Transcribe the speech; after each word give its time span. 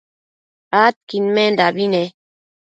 adquidmendabi 0.83 1.85
ne 1.93 2.03